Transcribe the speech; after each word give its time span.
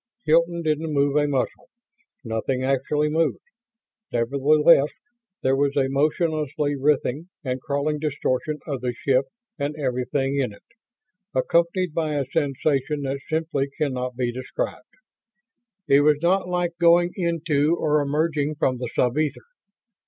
Hilton 0.25 0.63
didn't 0.63 0.91
move 0.95 1.15
a 1.15 1.27
muscle. 1.27 1.69
Nothing 2.23 2.63
actually 2.63 3.07
moved. 3.07 3.37
Nevertheless 4.11 4.89
there 5.43 5.55
was 5.55 5.77
a 5.77 5.89
motionlessly 5.89 6.75
writhing 6.75 7.29
and 7.43 7.61
crawling 7.61 7.99
distortion 7.99 8.57
of 8.65 8.81
the 8.81 8.93
ship 8.95 9.25
and 9.59 9.75
everything 9.75 10.37
in 10.37 10.53
it, 10.53 10.63
accompanied 11.35 11.93
by 11.93 12.15
a 12.15 12.25
sensation 12.25 13.03
that 13.03 13.19
simply 13.29 13.69
can 13.77 13.93
not 13.93 14.15
be 14.15 14.31
described. 14.31 14.89
It 15.87 15.99
was 16.01 16.17
not 16.23 16.47
like 16.49 16.71
going 16.79 17.11
into 17.15 17.75
or 17.77 18.01
emerging 18.01 18.55
from 18.55 18.79
the 18.79 18.89
sub 18.95 19.19
ether. 19.19 19.45